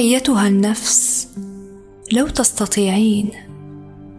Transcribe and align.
أيتها 0.00 0.48
النفس 0.48 1.28
لو 2.12 2.28
تستطيعين 2.28 3.30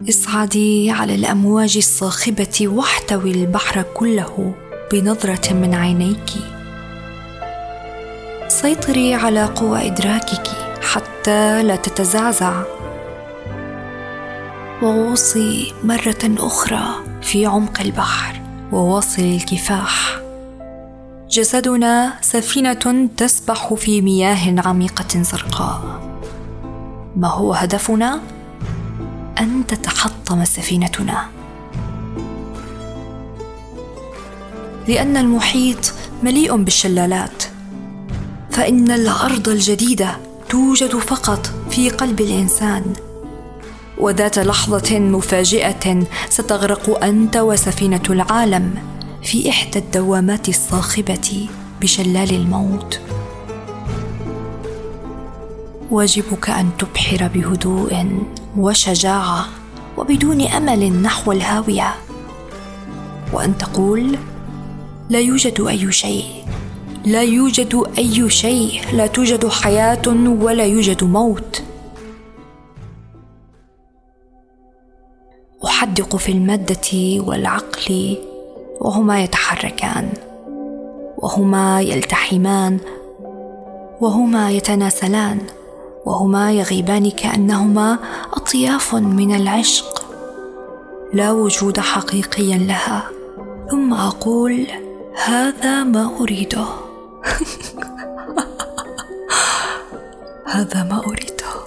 اصعدي 0.08 0.90
على 0.90 1.14
الأمواج 1.14 1.76
الصاخبة 1.76 2.68
واحتوي 2.68 3.30
البحر 3.30 3.82
كله 3.82 4.54
بنظرة 4.92 5.52
من 5.52 5.74
عينيك. 5.74 6.30
سيطري 8.48 9.14
على 9.14 9.44
قوى 9.44 9.86
إدراكك 9.86 10.46
حتى 10.82 11.62
لا 11.62 11.76
تتزعزع. 11.76 12.62
وغوصي 14.82 15.72
مرة 15.84 16.36
أخرى 16.38 16.82
في 17.22 17.46
عمق 17.46 17.80
البحر 17.80 18.40
وواصلي 18.72 19.36
الكفاح. 19.36 20.21
جسدنا 21.32 22.12
سفينة 22.20 23.08
تسبح 23.16 23.74
في 23.74 24.00
مياه 24.00 24.60
عميقة 24.66 25.22
زرقاء. 25.22 26.00
ما 27.16 27.28
هو 27.28 27.52
هدفنا؟ 27.52 28.20
أن 29.40 29.66
تتحطم 29.68 30.44
سفينتنا. 30.44 31.26
لأن 34.88 35.16
المحيط 35.16 35.92
مليء 36.22 36.56
بالشلالات. 36.56 37.44
فإن 38.50 38.90
الأرض 38.90 39.48
الجديدة 39.48 40.16
توجد 40.48 40.96
فقط 40.96 41.50
في 41.70 41.90
قلب 41.90 42.20
الإنسان. 42.20 42.92
وذات 43.98 44.38
لحظة 44.38 44.98
مفاجئة 44.98 46.06
ستغرق 46.28 47.04
أنت 47.04 47.36
وسفينة 47.36 48.02
العالم. 48.10 48.91
في 49.22 49.48
إحدى 49.48 49.78
الدوامات 49.78 50.48
الصاخبة 50.48 51.48
بشلال 51.80 52.30
الموت. 52.34 53.00
واجبك 55.90 56.50
أن 56.50 56.70
تبحر 56.78 57.28
بهدوء 57.34 58.06
وشجاعة 58.56 59.48
وبدون 59.96 60.40
أمل 60.40 61.02
نحو 61.02 61.32
الهاوية. 61.32 61.94
وأن 63.32 63.58
تقول 63.58 64.18
لا 65.10 65.20
يوجد 65.20 65.60
أي 65.60 65.92
شيء 65.92 66.24
لا 67.04 67.22
يوجد 67.22 67.82
أي 67.98 68.30
شيء 68.30 68.80
لا 68.92 69.06
توجد 69.06 69.48
حياة 69.48 70.08
ولا 70.40 70.64
يوجد 70.64 71.04
موت. 71.04 71.62
أحدق 75.64 76.16
في 76.16 76.32
المادة 76.32 77.20
والعقل 77.26 78.18
وهما 78.80 79.22
يتحركان 79.22 80.08
وهما 81.18 81.80
يلتحمان 81.80 82.78
وهما 84.00 84.50
يتناسلان 84.50 85.38
وهما 86.06 86.52
يغيبان 86.52 87.10
كأنهما 87.10 87.98
أطياف 88.32 88.94
من 88.94 89.34
العشق. 89.34 90.02
لا 91.12 91.32
وجود 91.32 91.80
حقيقي 91.80 92.58
لها 92.58 93.02
ثم 93.70 93.94
أقول 93.94 94.66
هذا 95.24 95.84
ما 95.84 96.10
أريده. 96.20 96.64
هذا 100.54 100.82
ما 100.82 101.02
أريده. 101.06 101.61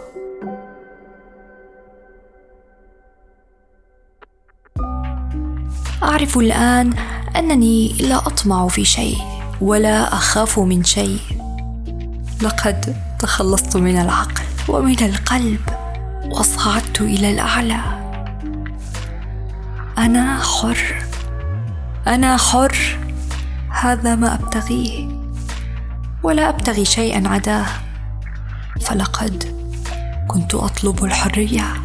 أعرف 6.04 6.38
الآن 6.38 6.94
أنني 7.36 7.94
لا 7.94 8.18
أطمع 8.18 8.68
في 8.68 8.86
شيء 8.86 9.18
ولا 9.62 10.14
أخاف 10.14 10.60
من 10.60 10.84
شيء. 10.84 11.20
لقد 12.42 12.96
تخلصت 13.20 13.78
من 13.78 13.98
العقل 13.98 14.44
ومن 14.68 15.04
القلب 15.04 15.60
وصعدت 16.32 17.02
إلى 17.02 17.32
الأعلى. 17.32 17.80
أنا 19.98 20.40
حر. 20.44 21.04
أنا 22.08 22.38
حر. 22.38 22.98
هذا 23.70 24.16
ما 24.16 24.34
أبتغيه. 24.34 25.10
ولا 26.24 26.50
أبتغي 26.50 26.86
شيئا 26.86 27.28
عداه. 27.28 27.66
فلقد 28.82 29.44
كنت 30.28 30.56
أطلب 30.56 31.06
الحرية. 31.06 31.85